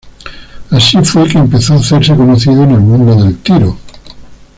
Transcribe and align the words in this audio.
Así 0.71 0.97
fue 1.03 1.27
que 1.29 1.37
empezó 1.37 1.73
a 1.73 1.75
hacerse 1.75 2.15
conocido 2.15 2.63
en 2.63 2.71
el 2.71 2.79
mundo 2.79 3.13
del 3.23 3.37
tiro. 3.37 3.77